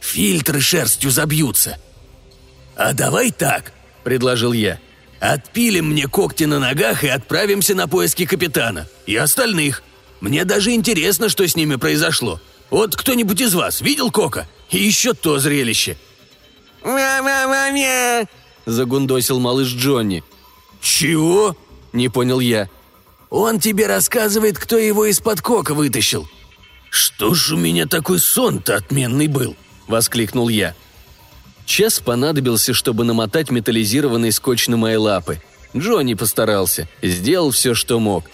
Фильтры 0.00 0.60
шерстью 0.60 1.10
забьются. 1.10 1.78
А 2.76 2.92
давай 2.94 3.30
так, 3.30 3.72
предложил 4.02 4.52
я. 4.52 4.78
Отпилим 5.20 5.90
мне 5.90 6.08
когти 6.08 6.44
на 6.44 6.58
ногах 6.58 7.04
и 7.04 7.08
отправимся 7.08 7.74
на 7.74 7.86
поиски 7.86 8.24
капитана. 8.24 8.88
И 9.06 9.14
остальных. 9.16 9.82
Мне 10.20 10.44
даже 10.44 10.72
интересно, 10.72 11.28
что 11.28 11.46
с 11.46 11.56
ними 11.56 11.76
произошло. 11.76 12.40
Вот 12.70 12.96
кто-нибудь 12.96 13.40
из 13.40 13.54
вас 13.54 13.80
видел 13.80 14.10
Кока? 14.10 14.48
И 14.70 14.78
еще 14.78 15.12
то 15.12 15.38
зрелище. 15.38 15.98
«Ма-ма-ма-ма!»– 16.82 18.26
загундосил 18.66 19.38
малыш 19.38 19.68
Джонни. 19.68 20.24
«Чего?»– 20.80 21.54
не 21.92 22.08
понял 22.08 22.40
я. 22.40 22.70
«Он 23.28 23.60
тебе 23.60 23.86
рассказывает, 23.86 24.58
кто 24.58 24.78
его 24.78 25.04
из-под 25.04 25.42
Кока 25.42 25.74
вытащил. 25.74 26.26
«Что 26.90 27.34
ж 27.34 27.52
у 27.52 27.56
меня 27.56 27.86
такой 27.86 28.18
сон-то 28.18 28.76
отменный 28.76 29.28
был?»– 29.28 29.56
воскликнул 29.86 30.48
я. 30.48 30.74
Час 31.70 32.00
понадобился, 32.00 32.74
чтобы 32.74 33.04
намотать 33.04 33.52
металлизированный 33.52 34.32
скотч 34.32 34.66
на 34.66 34.76
мои 34.76 34.96
лапы. 34.96 35.40
Джонни 35.74 36.14
постарался, 36.14 36.88
сделал 37.00 37.52
все, 37.52 37.74
что 37.74 38.00
мог. 38.00 38.24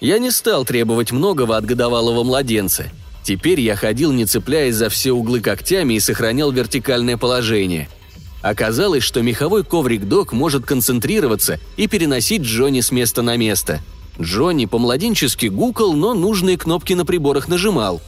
Я 0.00 0.20
не 0.20 0.30
стал 0.30 0.64
требовать 0.64 1.10
многого 1.10 1.56
от 1.56 1.66
годовалого 1.66 2.22
младенца. 2.22 2.92
Теперь 3.24 3.60
я 3.60 3.74
ходил, 3.74 4.12
не 4.12 4.26
цепляясь 4.26 4.76
за 4.76 4.90
все 4.90 5.10
углы 5.10 5.40
когтями 5.40 5.94
и 5.94 6.00
сохранял 6.00 6.52
вертикальное 6.52 7.16
положение. 7.16 7.88
Оказалось, 8.42 9.02
что 9.02 9.22
меховой 9.22 9.64
коврик 9.64 10.04
Док 10.04 10.32
может 10.32 10.64
концентрироваться 10.64 11.58
и 11.76 11.88
переносить 11.88 12.42
Джонни 12.42 12.80
с 12.80 12.92
места 12.92 13.22
на 13.22 13.36
место. 13.36 13.80
Джонни 14.20 14.66
по-младенчески 14.66 15.46
гукал, 15.46 15.94
но 15.94 16.14
нужные 16.14 16.56
кнопки 16.56 16.92
на 16.92 17.04
приборах 17.04 17.48
нажимал. 17.48 18.00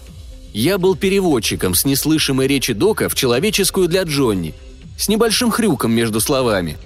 Я 0.53 0.79
был 0.79 0.97
переводчиком 0.97 1.75
с 1.75 1.85
неслышимой 1.85 2.49
речи 2.49 2.73
Дока 2.73 3.09
в 3.09 3.15
человеческую 3.15 3.89
для 3.89 4.03
Джонни, 4.03 4.55
с 4.99 5.09
небольшим 5.09 5.51
хрюком 5.51 5.93
между 5.93 6.21
словами. 6.21 6.77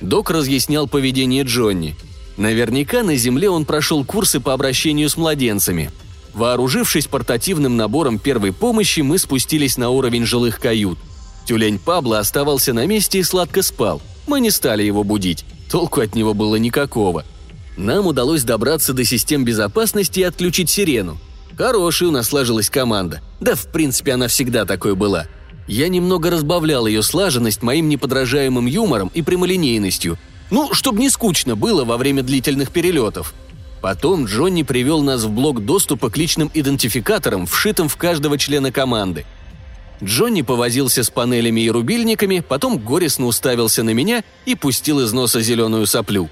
Док 0.00 0.30
разъяснял 0.30 0.86
поведение 0.86 1.42
Джонни. 1.42 1.96
Наверняка 2.36 3.02
на 3.02 3.16
Земле 3.16 3.50
он 3.50 3.64
прошел 3.64 4.04
курсы 4.04 4.38
по 4.38 4.54
обращению 4.54 5.08
с 5.10 5.16
младенцами. 5.16 5.90
Вооружившись 6.34 7.08
портативным 7.08 7.76
набором 7.76 8.20
первой 8.20 8.52
помощи, 8.52 9.00
мы 9.00 9.18
спустились 9.18 9.76
на 9.76 9.90
уровень 9.90 10.24
жилых 10.24 10.60
кают. 10.60 10.98
Тюлень 11.46 11.80
Пабло 11.80 12.20
оставался 12.20 12.72
на 12.72 12.86
месте 12.86 13.18
и 13.18 13.24
сладко 13.24 13.62
спал. 13.62 14.00
Мы 14.28 14.40
не 14.40 14.50
стали 14.52 14.84
его 14.84 15.02
будить. 15.02 15.44
Толку 15.68 16.00
от 16.00 16.14
него 16.14 16.34
было 16.34 16.56
никакого. 16.56 17.24
Нам 17.76 18.06
удалось 18.06 18.44
добраться 18.44 18.92
до 18.92 19.04
систем 19.04 19.44
безопасности 19.44 20.20
и 20.20 20.24
отключить 20.24 20.70
сирену. 20.70 21.18
Хорошая 21.58 22.10
у 22.10 22.12
нас 22.12 22.28
сложилась 22.28 22.70
команда. 22.70 23.20
Да, 23.40 23.56
в 23.56 23.66
принципе, 23.66 24.12
она 24.12 24.28
всегда 24.28 24.64
такой 24.64 24.94
была. 24.94 25.26
Я 25.66 25.88
немного 25.88 26.30
разбавлял 26.30 26.86
ее 26.86 27.02
слаженность 27.02 27.62
моим 27.62 27.88
неподражаемым 27.88 28.66
юмором 28.66 29.10
и 29.12 29.22
прямолинейностью. 29.22 30.18
Ну, 30.52 30.72
чтобы 30.72 31.00
не 31.00 31.10
скучно 31.10 31.56
было 31.56 31.84
во 31.84 31.96
время 31.96 32.22
длительных 32.22 32.70
перелетов. 32.70 33.34
Потом 33.82 34.26
Джонни 34.26 34.62
привел 34.62 35.02
нас 35.02 35.24
в 35.24 35.30
блок 35.30 35.64
доступа 35.64 36.10
к 36.10 36.16
личным 36.16 36.48
идентификаторам, 36.54 37.44
вшитым 37.44 37.88
в 37.88 37.96
каждого 37.96 38.38
члена 38.38 38.70
команды. 38.70 39.26
Джонни 40.00 40.42
повозился 40.42 41.02
с 41.02 41.10
панелями 41.10 41.62
и 41.62 41.70
рубильниками, 41.70 42.38
потом 42.38 42.78
горестно 42.78 43.26
уставился 43.26 43.82
на 43.82 43.90
меня 43.90 44.22
и 44.46 44.54
пустил 44.54 45.00
из 45.00 45.12
носа 45.12 45.40
зеленую 45.40 45.88
соплю. 45.88 46.30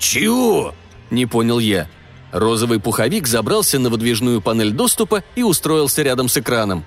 «Чего?»– 0.00 0.74
не 1.10 1.26
понял 1.26 1.60
я– 1.60 1.88
Розовый 2.32 2.78
пуховик 2.78 3.26
забрался 3.26 3.78
на 3.78 3.90
выдвижную 3.90 4.40
панель 4.40 4.70
доступа 4.70 5.24
и 5.34 5.42
устроился 5.42 6.02
рядом 6.02 6.28
с 6.28 6.36
экраном. 6.36 6.84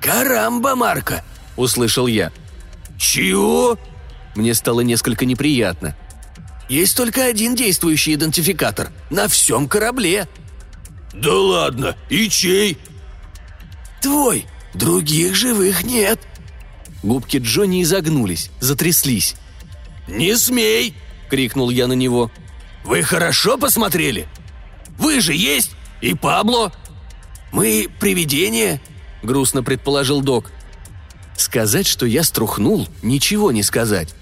«Карамба, 0.00 0.74
Марка!»– 0.74 1.24
услышал 1.56 2.06
я. 2.06 2.32
«Чего?» 2.98 3.78
Мне 4.34 4.54
стало 4.54 4.80
несколько 4.80 5.26
неприятно. 5.26 5.96
«Есть 6.68 6.96
только 6.96 7.24
один 7.24 7.54
действующий 7.54 8.14
идентификатор 8.14 8.90
на 9.10 9.28
всем 9.28 9.68
корабле». 9.68 10.26
«Да 11.12 11.32
ладно, 11.32 11.96
и 12.08 12.28
чей?» 12.28 12.78
«Твой, 14.00 14.46
других 14.72 15.34
живых 15.34 15.84
нет». 15.84 16.18
Губки 17.02 17.36
Джонни 17.36 17.82
изогнулись, 17.82 18.50
затряслись. 18.60 19.36
«Не 20.08 20.36
смей!»– 20.36 20.94
крикнул 21.30 21.68
я 21.70 21.86
на 21.86 21.92
него– 21.92 22.30
вы 22.84 23.02
хорошо 23.02 23.56
посмотрели? 23.56 24.28
Вы 24.98 25.20
же 25.20 25.34
есть 25.34 25.70
и 26.00 26.14
Пабло. 26.14 26.72
Мы 27.50 27.88
привидения?»– 27.98 28.80
грустно 29.22 29.62
предположил 29.62 30.20
док. 30.20 30.50
Сказать, 31.36 31.86
что 31.86 32.06
я 32.06 32.22
струхнул, 32.22 32.86
ничего 33.02 33.50
не 33.52 33.62
сказать. 33.62 34.14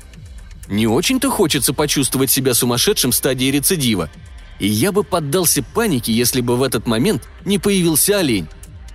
Не 0.69 0.87
очень-то 0.87 1.31
хочется 1.31 1.75
почувствовать 1.75 2.31
себя 2.31 2.55
сумасшедшим 2.55 3.11
в 3.11 3.15
стадии 3.15 3.51
рецидива. 3.51 4.09
И 4.61 4.69
я 4.69 4.93
бы 4.93 5.03
поддался 5.03 5.63
панике, 5.63 6.13
если 6.13 6.41
бы 6.41 6.57
в 6.57 6.63
этот 6.63 6.87
момент 6.87 7.29
не 7.45 7.59
появился 7.59 8.19
олень. 8.19 8.47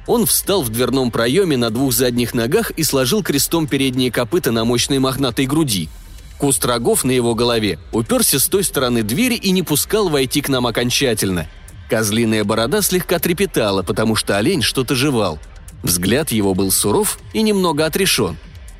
Он 0.08 0.26
встал 0.26 0.64
в 0.64 0.70
дверном 0.70 1.12
проеме 1.12 1.58
на 1.58 1.70
двух 1.70 1.92
задних 1.92 2.34
ногах 2.34 2.72
и 2.72 2.84
сложил 2.84 3.22
крестом 3.22 3.68
передние 3.68 4.12
копыта 4.12 4.52
на 4.52 4.64
мощной 4.64 5.00
мохнатой 5.00 5.46
груди– 5.46 5.90
Куст 6.38 6.63
рогов 6.65 7.03
на 7.03 7.12
его 7.12 7.34
голове 7.34 7.79
уперся 7.91 8.39
с 8.39 8.48
той 8.48 8.63
стороны 8.63 9.03
двери 9.03 9.36
и 9.36 9.51
не 9.51 9.63
пускал 9.63 10.10
войти 10.10 10.41
к 10.41 10.50
нам 10.50 10.67
окончательно. 10.67 11.48
Козлиная 11.89 12.44
борода 12.44 12.82
слегка 12.82 13.17
трепетала, 13.17 13.82
потому 13.82 14.15
что 14.15 14.38
олень 14.38 14.62
что-то 14.62 14.94
жевал. 14.94 15.39
Взгляд 15.84 16.32
его 16.32 16.53
был 16.53 16.72
суров 16.72 17.20
и 17.34 17.41
немного 17.41 17.86
отрешен. 17.86 18.38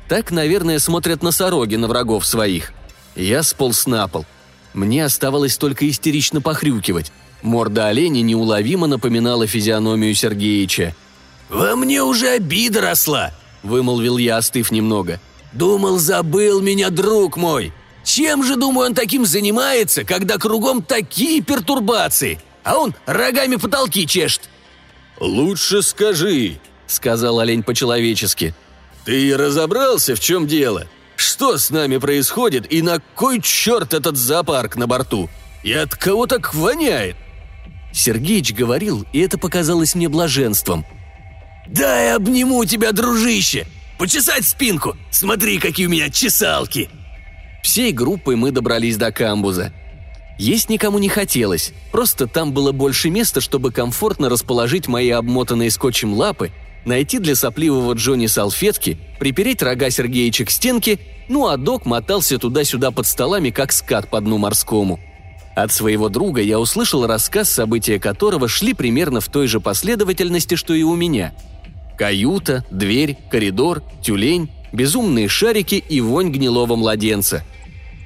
Так, 0.08 0.30
наверное, 0.30 0.78
смотрят 0.78 1.22
носороги 1.22 1.76
на 1.76 1.88
врагов 1.88 2.26
своих. 2.26 2.72
Я 3.16 3.42
сполз 3.42 3.86
на 3.86 4.06
пол. 4.08 4.24
Мне 4.74 5.04
оставалось 5.04 5.56
только 5.56 5.88
истерично 5.88 6.40
похрюкивать. 6.40 7.12
Морда 7.42 7.88
оленя 7.88 8.20
неуловимо 8.20 8.86
напоминала 8.86 9.46
физиономию 9.46 10.14
Сергеича. 10.14 10.94
«Во 11.48 11.76
мне 11.76 12.02
уже 12.02 12.28
обида 12.28 12.82
росла!»– 12.82 13.32
вымолвил 13.62 14.18
я, 14.18 14.36
остыв 14.36 14.70
немного. 14.70 15.20
Думал, 15.52 15.98
забыл 15.98 16.60
меня 16.60 16.90
друг 16.90 17.36
мой. 17.36 17.72
Чем 18.04 18.44
же, 18.44 18.56
думаю, 18.56 18.88
он 18.88 18.94
таким 18.94 19.26
занимается, 19.26 20.04
когда 20.04 20.38
кругом 20.38 20.82
такие 20.82 21.42
пертурбации? 21.42 22.40
А 22.64 22.78
он 22.78 22.94
рогами 23.06 23.56
потолки 23.56 24.06
чешет». 24.06 24.42
«Лучше 25.20 25.82
скажи»,— 25.82 26.58
сказал 26.86 27.40
олень 27.40 27.62
по-человечески. 27.62 28.54
«Ты 29.04 29.36
разобрался, 29.36 30.14
в 30.14 30.20
чем 30.20 30.46
дело? 30.46 30.86
Что 31.16 31.58
с 31.58 31.70
нами 31.70 31.96
происходит 31.96 32.70
и 32.72 32.82
на 32.82 33.00
кой 33.14 33.40
черт 33.40 33.94
этот 33.94 34.16
зоопарк 34.16 34.76
на 34.76 34.86
борту? 34.86 35.28
И 35.64 35.72
от 35.72 35.94
кого 35.94 36.26
так 36.26 36.54
воняет?» 36.54 37.16
Сергеич 37.92 38.52
говорил, 38.52 39.06
и 39.12 39.20
это 39.20 39.38
показалось 39.38 39.94
мне 39.94 40.08
блаженством. 40.08 40.86
«Дай 41.66 42.14
обниму 42.14 42.64
тебя, 42.64 42.92
дружище! 42.92 43.66
Почесать 43.98 44.44
спинку! 44.44 44.96
Смотри, 45.10 45.58
какие 45.58 45.86
у 45.86 45.90
меня 45.90 46.08
чесалки!» 46.08 46.88
Всей 47.64 47.92
группой 47.92 48.36
мы 48.36 48.52
добрались 48.52 48.96
до 48.96 49.10
камбуза. 49.10 49.72
Есть 50.38 50.70
никому 50.70 51.00
не 51.00 51.08
хотелось, 51.08 51.72
просто 51.90 52.28
там 52.28 52.52
было 52.52 52.70
больше 52.70 53.10
места, 53.10 53.40
чтобы 53.40 53.72
комфортно 53.72 54.28
расположить 54.28 54.86
мои 54.86 55.10
обмотанные 55.10 55.68
скотчем 55.72 56.14
лапы, 56.14 56.52
найти 56.84 57.18
для 57.18 57.34
сопливого 57.34 57.94
Джонни 57.94 58.26
салфетки, 58.26 58.98
припереть 59.18 59.62
рога 59.62 59.90
Сергеича 59.90 60.44
к 60.44 60.50
стенке, 60.50 61.00
ну 61.28 61.48
а 61.48 61.56
док 61.56 61.84
мотался 61.84 62.38
туда-сюда 62.38 62.92
под 62.92 63.08
столами, 63.08 63.50
как 63.50 63.72
скат 63.72 64.08
по 64.08 64.20
дну 64.20 64.38
морскому. 64.38 65.00
От 65.56 65.72
своего 65.72 66.08
друга 66.08 66.40
я 66.40 66.60
услышал 66.60 67.04
рассказ, 67.04 67.50
события 67.50 67.98
которого 67.98 68.46
шли 68.46 68.74
примерно 68.74 69.20
в 69.20 69.26
той 69.26 69.48
же 69.48 69.58
последовательности, 69.58 70.54
что 70.54 70.72
и 70.72 70.84
у 70.84 70.94
меня– 70.94 71.34
Каюта, 71.98 72.64
дверь, 72.70 73.18
коридор, 73.28 73.82
тюлень, 74.02 74.48
безумные 74.72 75.28
шарики 75.28 75.74
и 75.74 76.00
вонь 76.00 76.30
гнилого 76.30 76.76
младенца. 76.76 77.44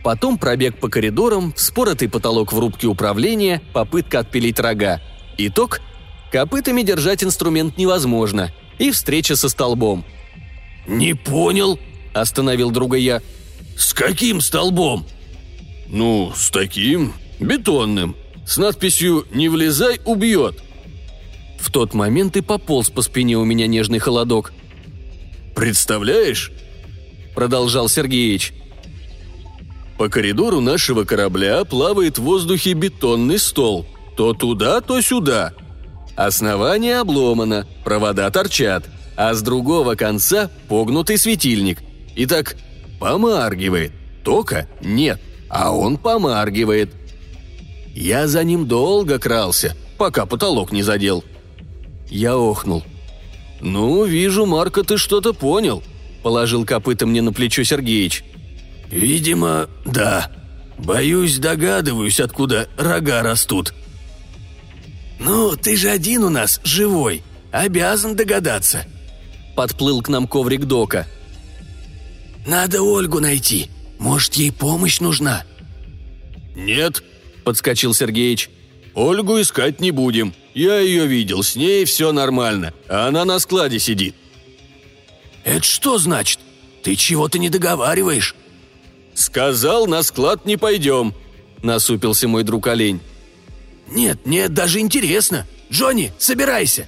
Потом 0.02 0.38
пробег 0.38 0.78
по 0.78 0.88
коридорам, 0.88 1.52
вспоротый 1.52 2.08
потолок 2.08 2.52
в 2.52 2.58
рубке 2.58 2.86
управления, 2.86 3.60
попытка 3.72 4.20
отпилить 4.20 4.58
рога. 4.58 5.00
Итог– 5.36 5.80
копытами 6.32 6.82
держать 6.82 7.22
инструмент 7.22 7.76
невозможно. 7.76 8.50
И 8.78 8.90
встреча 8.90 9.36
со 9.36 9.48
столбом. 9.48 10.04
«Не 10.86 11.14
понял»,– 11.14 11.78
остановил 12.14 12.70
друга 12.70 12.96
я. 12.96 13.20
«С 13.76 13.92
каким 13.92 14.40
столбом?» 14.40 15.06
«Ну, 15.86 16.32
с 16.34 16.50
таким. 16.50 17.12
Бетонным. 17.38 18.16
С 18.46 18.56
надписью 18.56 19.26
«Не 19.30 19.48
влезай, 19.48 20.00
убьет», 20.04 20.62
в 21.62 21.70
тот 21.70 21.94
момент 21.94 22.36
и 22.36 22.40
пополз 22.40 22.90
по 22.90 23.02
спине 23.02 23.38
у 23.38 23.44
меня 23.44 23.66
нежный 23.66 24.00
холодок. 24.00 24.52
«Представляешь?»– 25.54 26.50
продолжал 27.34 27.88
Сергеич. 27.88 28.52
«По 29.96 30.08
коридору 30.08 30.60
нашего 30.60 31.04
корабля 31.04 31.64
плавает 31.64 32.18
в 32.18 32.22
воздухе 32.22 32.72
бетонный 32.72 33.38
стол. 33.38 33.86
То 34.16 34.34
туда, 34.34 34.80
то 34.80 35.00
сюда. 35.00 35.54
Основание 36.16 36.98
обломано, 36.98 37.66
провода 37.84 38.30
торчат, 38.30 38.84
а 39.16 39.32
с 39.32 39.40
другого 39.42 39.94
конца 39.94 40.50
погнутый 40.68 41.16
светильник. 41.16 41.78
И 42.16 42.26
так 42.26 42.56
помаргивает. 42.98 43.92
Тока 44.24 44.68
нет, 44.82 45.20
а 45.48 45.72
он 45.74 45.96
помаргивает. 45.96 46.92
Я 47.94 48.26
за 48.26 48.42
ним 48.42 48.66
долго 48.66 49.18
крался, 49.18 49.76
пока 49.96 50.26
потолок 50.26 50.72
не 50.72 50.82
задел. 50.82 51.24
Я 52.12 52.36
охнул. 52.36 52.84
«Ну, 53.62 54.04
вижу, 54.04 54.44
Марко, 54.44 54.84
ты 54.84 54.98
что-то 54.98 55.32
понял»,— 55.32 55.82
положил 56.22 56.66
копыта 56.66 57.06
мне 57.06 57.22
на 57.22 57.32
плечо 57.32 57.64
Сергеич. 57.64 58.22
«Видимо, 58.90 59.68
да. 59.86 60.30
Боюсь, 60.78 61.38
догадываюсь, 61.38 62.20
откуда 62.20 62.68
рога 62.76 63.22
растут». 63.22 63.72
«Ну, 65.18 65.56
ты 65.56 65.74
же 65.74 65.88
один 65.88 66.24
у 66.24 66.28
нас, 66.28 66.60
живой», 66.64 67.22
обязан 67.50 68.14
догадаться». 68.14 68.84
Подплыл 69.56 70.02
к 70.02 70.08
нам 70.08 70.26
коврик 70.26 70.64
Дока. 70.64 71.06
«Надо 72.46 72.82
Ольгу 72.82 73.20
найти. 73.20 73.70
Может, 73.98 74.34
ей 74.34 74.52
помощь 74.52 75.00
нужна?» 75.00 75.44
«Нет»,— 76.54 77.02
подскочил 77.44 77.94
Сергеич. 77.94 78.50
«Ольгу 78.94 79.40
искать 79.40 79.80
не 79.80 79.90
будем. 79.90 80.34
Я 80.54 80.78
ее 80.80 81.06
видел, 81.06 81.42
с 81.42 81.56
ней 81.56 81.84
все 81.84 82.12
нормально, 82.12 82.74
а 82.88 83.08
она 83.08 83.24
на 83.24 83.38
складе 83.38 83.78
сидит». 83.78 84.14
«Это 85.44 85.64
что 85.64 85.98
значит? 85.98 86.38
Ты 86.82 86.94
чего-то 86.96 87.38
не 87.38 87.48
договариваешь?» 87.48 88.34
«Сказал, 89.14 89.86
на 89.86 90.02
склад 90.02 90.46
не 90.46 90.56
пойдем»,— 90.56 91.14
насупился 91.62 92.28
мой 92.28 92.44
друг 92.44 92.66
олень. 92.66 93.00
«Нет, 93.90 94.26
нет, 94.26 94.52
даже 94.54 94.80
интересно. 94.80 95.46
Джонни, 95.70 96.12
собирайся!» 96.18 96.86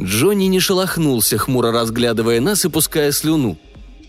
Джонни 0.00 0.46
не 0.46 0.60
шелохнулся, 0.60 1.38
хмуро 1.38 1.70
разглядывая 1.70 2.40
нас 2.40 2.64
и 2.64 2.68
пуская 2.68 3.12
слюну. 3.12 3.58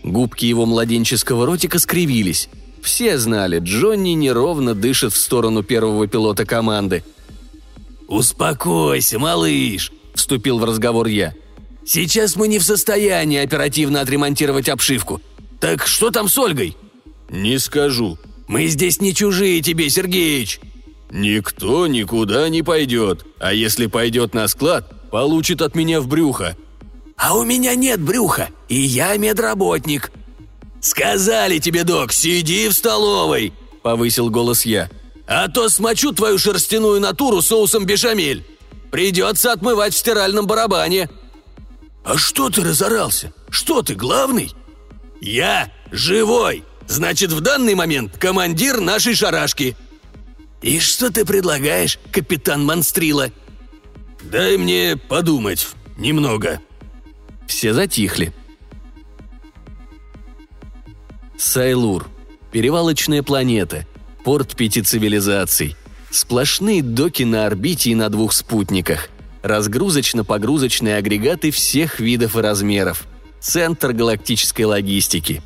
Губки 0.02 0.46
его 0.46 0.66
младенческого 0.66 1.46
ротика 1.46 1.78
скривились. 1.78 2.48
Все 2.84 3.16
знали, 3.16 3.60
Джонни 3.60 4.10
неровно 4.10 4.74
дышит 4.74 5.14
в 5.14 5.16
сторону 5.16 5.62
первого 5.62 6.06
пилота 6.06 6.44
команды. 6.44 7.02
«Успокойся, 8.08 9.18
малыш»,— 9.18 9.90
вступил 10.14 10.58
в 10.58 10.64
разговор 10.64 11.06
я. 11.06 11.32
«Сейчас 11.86 12.36
мы 12.36 12.46
не 12.46 12.58
в 12.58 12.62
состоянии 12.62 13.38
оперативно 13.38 14.02
отремонтировать 14.02 14.68
обшивку. 14.68 15.22
Так 15.60 15.86
что 15.86 16.10
там 16.10 16.28
с 16.28 16.36
Ольгой?» 16.36 16.76
«Не 17.30 17.58
скажу». 17.58 18.18
«Мы 18.48 18.66
здесь 18.66 19.00
не 19.00 19.14
чужие 19.14 19.62
тебе, 19.62 19.88
Сергеич!» 19.88 20.60
«Никто 21.10 21.86
никуда 21.86 22.50
не 22.50 22.62
пойдет, 22.62 23.24
а 23.38 23.54
если 23.54 23.86
пойдет 23.86 24.34
на 24.34 24.46
склад, 24.46 25.10
получит 25.10 25.62
от 25.62 25.74
меня 25.74 26.02
в 26.02 26.06
брюхо». 26.06 26.54
«А 27.16 27.34
у 27.34 27.44
меня 27.44 27.74
нет 27.76 28.02
брюха, 28.02 28.50
и 28.68 28.78
я 28.78 29.16
медработник». 29.16 30.12
«Сказали 30.84 31.60
тебе, 31.60 31.82
док, 31.82 32.12
сиди 32.12 32.68
в 32.68 32.74
столовой»,— 32.74 33.54
повысил 33.82 34.28
голос 34.28 34.66
я. 34.66 34.90
«А 35.26 35.48
то 35.48 35.70
смочу 35.70 36.12
твою 36.12 36.36
шерстяную 36.36 37.00
натуру 37.00 37.40
соусом 37.40 37.86
бешамель. 37.86 38.44
Придется 38.90 39.52
отмывать 39.52 39.94
в 39.94 39.96
стиральном 39.96 40.46
барабане». 40.46 41.08
«А 42.04 42.18
что 42.18 42.50
ты 42.50 42.62
разорался? 42.62 43.32
Что 43.48 43.80
ты, 43.80 43.94
главный?» 43.94 44.52
«Я 45.22 45.72
живой. 45.90 46.64
Значит, 46.86 47.32
в 47.32 47.40
данный 47.40 47.74
момент 47.74 48.18
командир 48.18 48.82
нашей 48.82 49.14
шарашки». 49.14 49.78
«И 50.60 50.80
что 50.80 51.10
ты 51.10 51.24
предлагаешь, 51.24 51.98
капитан 52.12 52.62
Монстрила?» 52.62 53.32
«Дай 54.22 54.58
мне 54.58 54.98
подумать 54.98 55.66
немного». 55.96 56.60
Все 57.46 57.72
затихли. 57.72 58.34
Сайлур. 61.36 62.08
Перевалочная 62.52 63.22
планета. 63.22 63.86
Порт 64.24 64.54
пяти 64.56 64.82
цивилизаций. 64.82 65.76
Сплошные 66.10 66.82
доки 66.82 67.24
на 67.24 67.46
орбите 67.46 67.90
и 67.90 67.94
на 67.94 68.08
двух 68.08 68.32
спутниках. 68.32 69.08
Разгрузочно-погрузочные 69.42 70.96
агрегаты 70.96 71.50
всех 71.50 71.98
видов 72.00 72.36
и 72.36 72.40
размеров. 72.40 73.06
Центр 73.40 73.92
галактической 73.92 74.64
логистики. 74.64 75.42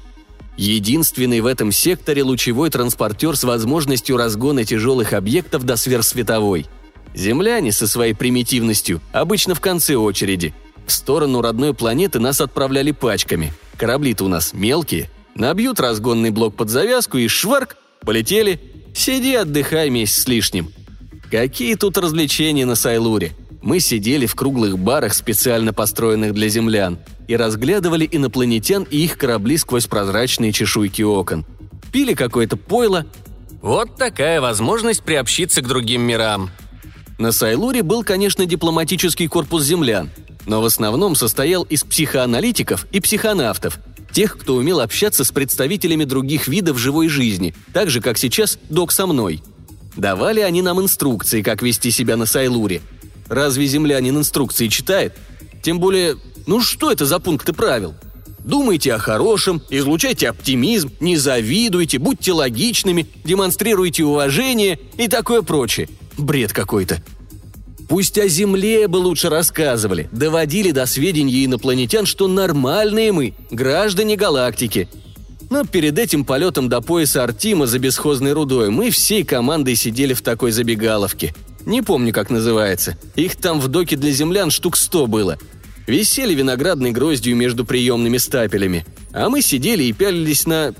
Единственный 0.56 1.40
в 1.40 1.46
этом 1.46 1.72
секторе 1.72 2.22
лучевой 2.22 2.70
транспортер 2.70 3.36
с 3.36 3.44
возможностью 3.44 4.16
разгона 4.16 4.64
тяжелых 4.64 5.14
объектов 5.14 5.64
до 5.64 5.76
сверхсветовой. 5.76 6.66
Земляне 7.14 7.72
со 7.72 7.88
своей 7.88 8.12
примитивностью 8.12 9.00
обычно 9.12 9.54
в 9.54 9.60
конце 9.60 9.96
очереди. 9.96 10.54
В 10.86 10.92
сторону 10.92 11.40
родной 11.40 11.74
планеты 11.74 12.18
нас 12.18 12.40
отправляли 12.40 12.90
пачками. 12.90 13.52
Корабли-то 13.76 14.24
у 14.24 14.28
нас 14.28 14.52
мелкие. 14.52 15.08
Набьют 15.38 15.78
разгонный 15.78 16.30
блок 16.30 16.56
под 16.56 16.68
завязку 16.68 17.16
и 17.16 17.28
шварк, 17.28 17.76
полетели. 18.00 18.60
Сиди, 18.92 19.36
отдыхай 19.36 19.88
месяц 19.88 20.24
с 20.24 20.28
лишним. 20.28 20.72
Какие 21.30 21.76
тут 21.76 21.96
развлечения 21.96 22.66
на 22.66 22.74
Сайлуре? 22.74 23.32
Мы 23.62 23.78
сидели 23.78 24.26
в 24.26 24.34
круглых 24.34 24.78
барах, 24.78 25.14
специально 25.14 25.72
построенных 25.72 26.34
для 26.34 26.48
землян, 26.48 26.98
и 27.28 27.36
разглядывали 27.36 28.08
инопланетян 28.10 28.82
и 28.90 28.98
их 28.98 29.16
корабли 29.16 29.58
сквозь 29.58 29.86
прозрачные 29.86 30.52
чешуйки 30.52 31.02
окон. 31.02 31.46
Пили 31.92 32.14
какое-то 32.14 32.56
пойло. 32.56 33.06
Вот 33.62 33.96
такая 33.96 34.40
возможность 34.40 35.04
приобщиться 35.04 35.62
к 35.62 35.68
другим 35.68 36.02
мирам. 36.02 36.50
На 37.18 37.30
Сайлуре 37.30 37.84
был, 37.84 38.02
конечно, 38.02 38.44
дипломатический 38.44 39.28
корпус 39.28 39.62
землян, 39.62 40.10
но 40.46 40.60
в 40.60 40.64
основном 40.64 41.14
состоял 41.14 41.62
из 41.62 41.84
психоаналитиков 41.84 42.86
и 42.90 43.00
психонавтов, 43.00 43.78
тех, 44.12 44.38
кто 44.38 44.56
умел 44.56 44.80
общаться 44.80 45.24
с 45.24 45.32
представителями 45.32 46.04
других 46.04 46.48
видов 46.48 46.78
живой 46.78 47.08
жизни, 47.08 47.54
так 47.72 47.90
же, 47.90 48.00
как 48.00 48.18
сейчас 48.18 48.58
док 48.68 48.92
со 48.92 49.06
мной. 49.06 49.42
Давали 49.96 50.40
они 50.40 50.62
нам 50.62 50.80
инструкции, 50.80 51.42
как 51.42 51.62
вести 51.62 51.90
себя 51.90 52.16
на 52.16 52.26
Сайлуре– 52.26 52.80
Разве 53.28 53.66
землянин 53.66 54.16
инструкции 54.16 54.68
читает? 54.68 55.14
Тем 55.62 55.78
более, 55.80 56.16
ну 56.46 56.60
что 56.60 56.90
это 56.90 57.04
за 57.06 57.18
пункты 57.18 57.52
правил? 57.52 57.94
Думайте 58.38 58.94
о 58.94 58.98
хорошем, 58.98 59.60
излучайте 59.68 60.28
оптимизм, 60.28 60.90
не 61.00 61.16
завидуйте, 61.16 61.98
будьте 61.98 62.32
логичными, 62.32 63.06
демонстрируйте 63.24 64.04
уважение 64.04 64.78
и 64.96 65.08
такое 65.08 65.42
прочее. 65.42 65.88
Бред 66.16 66.52
какой-то. 66.52 67.02
Пусть 67.88 68.18
о 68.18 68.28
Земле 68.28 68.86
бы 68.86 68.98
лучше 68.98 69.28
рассказывали, 69.28 70.08
доводили 70.12 70.70
до 70.72 70.86
сведения 70.86 71.44
инопланетян, 71.44 72.06
что 72.06 72.28
нормальные 72.28 73.12
мы, 73.12 73.34
граждане 73.50 74.16
галактики. 74.16 74.88
Но 75.50 75.64
перед 75.64 75.98
этим 75.98 76.24
полетом 76.24 76.68
до 76.68 76.82
пояса 76.82 77.24
Артима 77.24 77.66
за 77.66 77.78
бесхозной 77.78 78.32
рудой 78.32 78.70
мы 78.70 78.90
всей 78.90 79.24
командой 79.24 79.74
сидели 79.76 80.12
в 80.12 80.22
такой 80.22 80.52
забегаловке– 80.52 81.34
не 81.68 81.82
помню, 81.82 82.14
как 82.14 82.30
называется. 82.30 82.96
Их 83.14 83.36
там 83.36 83.60
в 83.60 83.68
доке 83.68 83.94
для 83.96 84.10
землян 84.10 84.50
штук 84.50 84.74
сто 84.74 85.06
было. 85.06 85.36
Висели 85.86 86.32
виноградной 86.32 86.92
гроздью 86.92 87.36
между 87.36 87.66
приемными 87.66 88.16
стапелями. 88.16 88.86
А 89.12 89.28
мы 89.28 89.42
сидели 89.42 89.82
и 89.82 89.92
пялились 89.92 90.46
на... 90.46 90.74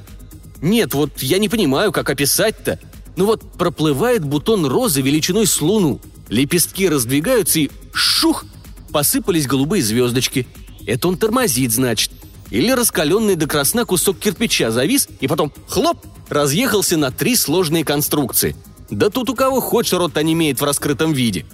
Нет, 0.63 0.95
вот 0.95 1.19
я 1.19 1.37
не 1.39 1.51
понимаю, 1.51 1.93
как 1.93 2.09
описать-то. 2.09 2.79
Ну 3.17 3.27
вот 3.27 3.43
проплывает 3.53 4.25
бутон 4.25 4.65
розы 4.65 5.03
величиной 5.03 5.47
с 5.47 5.61
луну. 5.61 6.01
Лепестки 6.29 6.89
раздвигаются 6.89 7.61
и... 7.61 7.71
Шух! 7.93 8.45
Посыпались 8.93 9.47
голубые 9.47 9.83
звездочки. 9.83 10.47
Это 10.87 11.09
он 11.09 11.17
тормозит, 11.17 11.73
значит. 11.73 12.11
Или 12.51 12.71
раскаленный 12.71 13.35
до 13.35 13.47
красна 13.47 13.85
кусок 13.85 14.19
кирпича 14.19 14.71
завис 14.71 15.09
и 15.21 15.29
потом 15.29 15.53
хлоп 15.69 16.05
разъехался 16.29 16.97
на 16.97 17.11
три 17.11 17.37
сложные 17.37 17.85
конструкции– 17.85 18.57
да 18.91 19.11
тут 19.11 19.29
у 19.29 19.35
кого 19.35 19.61
хочешь 19.61 19.93
рот 19.93 20.17
онемеет 20.17 20.61
в 20.61 20.65
раскрытом 20.65 21.13
виде. 21.13 21.45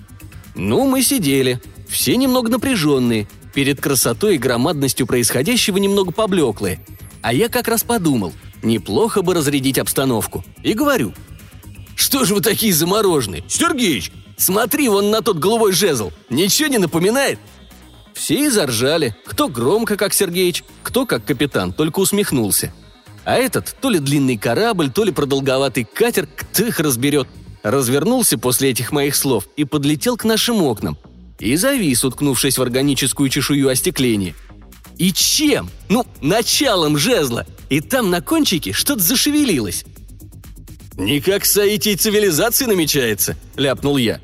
Ну, 0.54 0.86
мы 0.86 1.02
сидели. 1.02 1.60
Все 1.88 2.16
немного 2.16 2.48
напряженные, 2.48 3.28
перед 3.54 3.80
красотой 3.80 4.36
и 4.36 4.38
громадностью 4.38 5.06
происходящего 5.06 5.78
немного 5.78 6.12
поблеклые. 6.12 6.84
А 7.22 7.32
я 7.32 7.48
как 7.48 7.68
раз 7.68 7.82
подумал, 7.82 8.32
неплохо 8.62 9.22
бы 9.22 9.34
разрядить 9.34 9.78
обстановку. 9.78 10.44
И 10.62 10.74
говорю, 10.74 11.12
«Что 11.96 12.24
же 12.24 12.34
вы 12.34 12.40
такие 12.40 12.72
замороженные? 12.72 13.44
Сергеич, 13.48 14.12
смотри 14.36 14.88
вон 14.88 15.10
на 15.10 15.22
тот 15.22 15.38
голубой 15.38 15.72
жезл, 15.72 16.12
ничего 16.30 16.68
не 16.68 16.78
напоминает?» 16.78 17.38
Все 18.12 18.46
и 18.46 18.48
заржали, 18.48 19.16
кто 19.24 19.48
громко, 19.48 19.96
как 19.96 20.14
Сергеич, 20.14 20.62
кто 20.82 21.04
как 21.04 21.24
капитан, 21.24 21.72
только 21.72 21.98
усмехнулся– 21.98 22.72
а 23.24 23.36
этот 23.36 23.74
то 23.80 23.88
ли 23.88 23.98
длинный 23.98 24.36
корабль, 24.36 24.90
то 24.90 25.02
ли 25.02 25.10
продолговатый 25.10 25.84
катер, 25.84 26.26
кто 26.26 26.64
их 26.64 26.78
разберет. 26.78 27.26
Развернулся 27.62 28.36
после 28.36 28.70
этих 28.70 28.92
моих 28.92 29.16
слов 29.16 29.48
и 29.56 29.64
подлетел 29.64 30.18
к 30.18 30.24
нашим 30.24 30.62
окнам. 30.62 30.98
И 31.38 31.56
завис, 31.56 32.04
уткнувшись 32.04 32.58
в 32.58 32.62
органическую 32.62 33.30
чешую 33.30 33.68
остекления. 33.70 34.34
И 34.98 35.12
чем? 35.12 35.70
Ну, 35.88 36.06
началом 36.20 36.98
жезла. 36.98 37.46
И 37.70 37.80
там 37.80 38.10
на 38.10 38.20
кончике 38.20 38.72
что-то 38.72 39.00
зашевелилось. 39.00 39.84
«Никак 40.96 41.44
соитие 41.44 41.96
цивилизации 41.96 42.66
намечается»,— 42.66 43.36
ляпнул 43.56 43.96
я. 43.96 44.20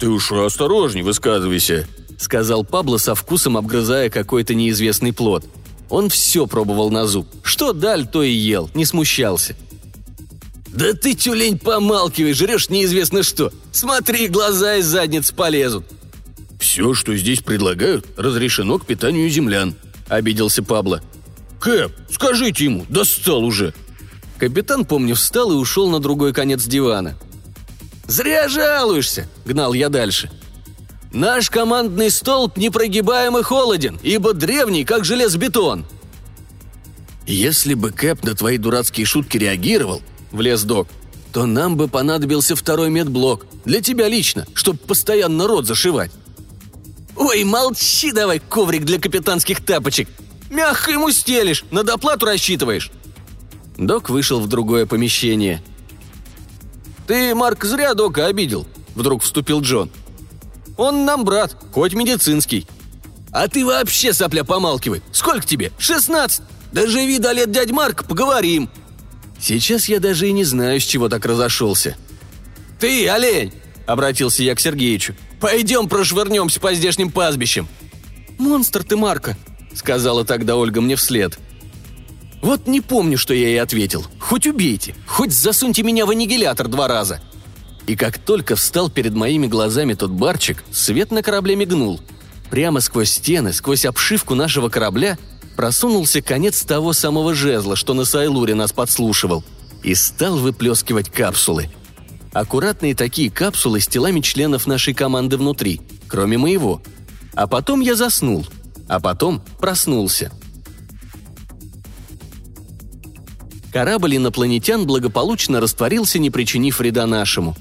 «Ты 0.00 0.08
уж 0.08 0.32
осторожней 0.32 1.02
высказывайся»,— 1.02 1.86
сказал 2.18 2.64
Пабло 2.64 2.98
со 2.98 3.14
вкусом, 3.14 3.56
обгрызая 3.56 4.10
какой-то 4.10 4.54
неизвестный 4.54 5.12
плод— 5.12 5.44
он 5.88 6.10
все 6.10 6.46
пробовал 6.46 6.90
на 6.90 7.06
зуб. 7.06 7.26
Что 7.42 7.72
даль, 7.72 8.06
то 8.06 8.22
и 8.22 8.30
ел, 8.30 8.70
не 8.74 8.84
смущался. 8.84 9.56
«Да 10.68 10.92
ты, 10.92 11.14
тюлень, 11.14 11.58
помалкивай, 11.58 12.34
жрешь 12.34 12.68
неизвестно 12.68 13.22
что. 13.22 13.50
Смотри, 13.72 14.28
глаза 14.28 14.76
из 14.76 14.86
задниц 14.86 15.32
полезут». 15.32 15.86
«Все, 16.60 16.92
что 16.92 17.16
здесь 17.16 17.40
предлагают, 17.40 18.06
разрешено 18.16 18.78
к 18.78 18.86
питанию 18.86 19.28
землян»,— 19.30 19.74
обиделся 20.08 20.62
Пабло. 20.62 21.02
«Кэп, 21.58 21.92
скажите 22.10 22.64
ему, 22.64 22.84
достал 22.88 23.44
уже!» 23.44 23.72
Капитан, 24.38 24.84
помню, 24.84 25.14
встал 25.14 25.50
и 25.50 25.56
ушел 25.56 25.90
на 25.90 25.98
другой 25.98 26.32
конец 26.32 26.64
дивана. 26.64 27.16
«Зря 28.06 28.48
жалуешься!»— 28.48 29.28
гнал 29.44 29.72
я 29.74 29.88
дальше. 29.88 30.30
Наш 31.12 31.50
командный 31.50 32.10
столб 32.10 32.56
непрогибаем 32.56 33.36
и 33.36 33.42
холоден, 33.42 33.98
ибо 34.02 34.34
древний, 34.34 34.84
как 34.84 35.04
железобетон». 35.04 35.84
«Если 37.26 37.74
бы 37.74 37.90
Кэп 37.90 38.24
на 38.24 38.34
твои 38.34 38.56
дурацкие 38.58 39.06
шутки 39.06 39.36
реагировал»,— 39.36 40.02
влез 40.32 40.62
док, 40.62 40.88
то 41.32 41.44
нам 41.44 41.76
бы 41.76 41.88
понадобился 41.88 42.56
второй 42.56 42.88
медблок. 42.90 43.46
Для 43.64 43.82
тебя 43.82 44.08
лично, 44.08 44.46
чтобы 44.54 44.78
постоянно 44.78 45.46
рот 45.46 45.66
зашивать. 45.66 46.10
«Ой, 47.16 47.44
молчи 47.44 48.12
давай, 48.12 48.38
коврик 48.38 48.84
для 48.84 48.98
капитанских 48.98 49.62
тапочек! 49.62 50.08
Мягко 50.48 50.92
ему 50.92 51.10
стелишь, 51.10 51.64
на 51.70 51.82
доплату 51.82 52.24
рассчитываешь!» 52.24 52.90
Док 53.78 54.10
вышел 54.10 54.40
в 54.40 54.48
другое 54.48 54.86
помещение. 54.86 55.62
«Ты, 57.06 57.34
Марк, 57.34 57.64
зря 57.64 57.94
Дока 57.94 58.26
обидел»,— 58.26 58.66
вдруг 58.94 59.22
вступил 59.22 59.60
Джон. 59.60 59.90
«Он 60.76 61.04
нам 61.04 61.24
брат, 61.24 61.56
хоть 61.72 61.94
медицинский». 61.94 62.66
«А 63.30 63.46
ты 63.46 63.64
вообще, 63.64 64.12
сопля, 64.12 64.42
помалкивай! 64.42 65.02
Сколько 65.12 65.46
тебе? 65.46 65.70
Шестнадцать! 65.78 66.42
Доживи 66.72 67.18
до 67.18 67.32
лет 67.32 67.52
дядь 67.52 67.70
Марк, 67.70 68.04
поговорим!» 68.04 68.68
Сейчас 69.40 69.88
я 69.88 70.00
даже 70.00 70.28
и 70.28 70.32
не 70.32 70.44
знаю, 70.44 70.80
с 70.80 70.84
чего 70.84 71.08
так 71.08 71.24
разошелся. 71.24 71.96
«Ты, 72.80 73.08
олень!»— 73.08 73.52
обратился 73.86 74.42
я 74.42 74.54
к 74.54 74.60
Сергеичу. 74.60 75.14
«Пойдем 75.40 75.88
прошвырнемся 75.88 76.58
по 76.58 76.74
здешним 76.74 77.12
пастбищам!» 77.12 77.68
«Монстр 78.38 78.82
ты, 78.82 78.96
Марка!»— 78.96 79.36
сказала 79.74 80.24
тогда 80.24 80.56
Ольга 80.56 80.80
мне 80.80 80.96
вслед. 80.96 81.38
Вот 82.42 82.66
не 82.66 82.80
помню, 82.80 83.18
что 83.18 83.34
я 83.34 83.48
ей 83.48 83.60
ответил. 83.60 84.06
Хоть 84.20 84.46
убейте, 84.46 84.94
хоть 85.06 85.32
засуньте 85.32 85.82
меня 85.82 86.06
в 86.06 86.10
аннигилятор 86.10 86.68
два 86.68 86.88
раза. 86.88 87.20
И 87.86 87.96
как 87.96 88.18
только 88.18 88.54
встал 88.54 88.90
перед 88.90 89.14
моими 89.14 89.46
глазами 89.46 89.94
тот 89.94 90.10
барчик, 90.10 90.62
свет 90.70 91.10
на 91.10 91.22
корабле 91.22 91.56
мигнул. 91.56 92.00
Прямо 92.50 92.80
сквозь 92.80 93.10
стены, 93.10 93.52
сквозь 93.52 93.84
обшивку 93.84 94.34
нашего 94.34 94.68
корабля 94.68 95.18
просунулся 95.56 96.22
конец 96.22 96.62
того 96.62 96.92
самого 96.92 97.34
жезла, 97.34 97.76
что 97.76 97.94
на 97.94 98.04
Сайлуре 98.04 98.54
нас 98.54 98.72
подслушивал, 98.72 99.44
и 99.82 99.94
стал 99.94 100.36
выплескивать 100.36 101.10
капсулы. 101.10 101.70
Аккуратные 102.32 102.94
такие 102.94 103.30
капсулы 103.30 103.80
с 103.80 103.88
телами 103.88 104.20
членов 104.20 104.66
нашей 104.66 104.94
команды 104.94 105.36
внутри, 105.36 105.80
кроме 106.06 106.38
моего. 106.38 106.82
А 107.34 107.46
потом 107.46 107.80
я 107.80 107.94
заснул, 107.94 108.46
а 108.86 109.00
потом 109.00 109.42
проснулся. 109.58 110.30
Корабль 113.72 114.16
инопланетян 114.16 114.86
благополучно 114.86 115.60
растворился, 115.60 116.18
не 116.18 116.30
причинив 116.30 116.78
вреда 116.78 117.06
нашему. 117.06 117.56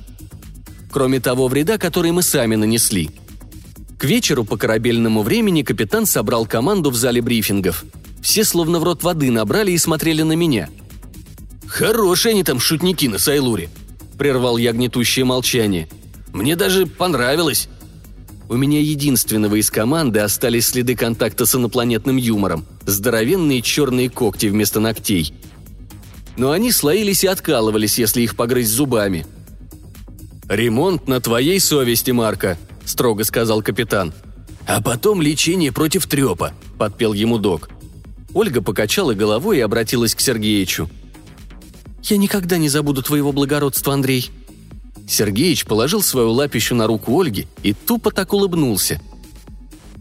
Кроме 0.91 1.19
того 1.19 1.47
вреда, 1.47 1.77
который 1.77 2.11
мы 2.11 2.23
сами 2.23 2.55
нанесли– 2.55 3.09
к 3.97 4.03
вечеру 4.03 4.45
по 4.45 4.57
корабельному 4.57 5.23
времени 5.23 5.63
капитан 5.63 6.05
собрал 6.05 6.45
команду 6.45 6.91
в 6.91 6.95
зале 6.95 7.19
брифингов. 7.19 7.83
Все 8.21 8.43
словно 8.43 8.79
в 8.79 8.83
рот 8.83 9.01
воды 9.01 9.31
набрали 9.31 9.71
и 9.71 9.77
смотрели 9.77 10.21
на 10.21 10.33
меня. 10.33 10.69
«Хорошие 11.65 12.33
они 12.33 12.43
там 12.43 12.59
шутники 12.59 13.07
на 13.07 13.17
Сайлуре»,– 13.17 13.69
прервал 14.17 14.57
я 14.57 14.71
гнетущее 14.71 15.25
молчание. 15.25 15.89
«Мне 16.31 16.55
даже 16.55 16.85
понравилось». 16.85 17.69
У 18.49 18.55
меня 18.55 18.79
единственного 18.79 19.55
из 19.55 19.69
команды 19.69 20.19
остались 20.19 20.67
следы 20.67 20.95
контакта 20.95 21.45
с 21.45 21.55
инопланетным 21.55 22.15
юмором, 22.15 22.65
здоровенные 22.85 23.61
черные 23.61 24.09
когти 24.09 24.45
вместо 24.45 24.79
ногтей. 24.79 25.33
Но 26.37 26.51
они 26.51 26.71
слоились 26.71 27.23
и 27.23 27.27
откалывались, 27.27 27.97
если 27.97 28.21
их 28.21 28.35
погрызть 28.35 28.71
зубами. 28.71 29.25
«Ремонт 30.47 31.07
на 31.07 31.19
твоей 31.19 31.59
совести, 31.59 32.11
Марка»,– 32.11 32.57
строго 32.85 33.23
сказал 33.23 33.61
капитан. 33.61 34.13
«А 34.65 34.81
потом 34.81 35.21
лечение 35.21 35.71
против 35.71 36.05
трепа»,– 36.05 36.53
подпел 36.77 37.13
ему 37.13 37.37
док. 37.37 37.69
Ольга 38.33 38.61
покачала 38.61 39.13
головой 39.13 39.57
и 39.57 39.61
обратилась 39.61 40.15
к 40.15 40.21
Сергеичу. 40.21 40.89
«Я 42.03 42.17
никогда 42.17 42.57
не 42.57 42.69
забуду 42.69 43.01
твоего 43.01 43.31
благородства, 43.31 43.93
Андрей». 43.93 44.29
Сергеич 45.07 45.65
положил 45.65 46.01
свою 46.01 46.31
лапищу 46.31 46.75
на 46.75 46.85
руку 46.85 47.19
Ольги 47.19 47.47
и 47.63 47.73
тупо 47.73 48.11
так 48.11 48.33
улыбнулся. 48.33 49.01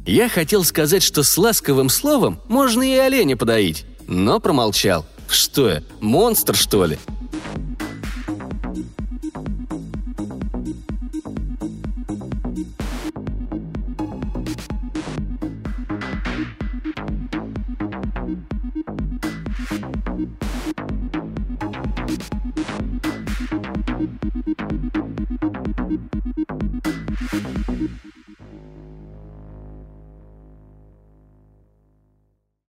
Я 0.05 0.29
хотел 0.29 0.65
сказать, 0.65 1.03
что 1.03 1.23
с 1.23 1.37
ласковым 1.39 1.89
словом 1.89 2.41
можно 2.49 2.83
и 2.83 2.97
оленя 2.97 3.37
подоить, 3.37 3.85
но 4.07 4.39
промолчал. 4.39 5.07
Что 5.29 5.69
я, 5.69 5.83
монстр, 6.01 6.55
что 6.55 6.87
ли?» 6.87 6.99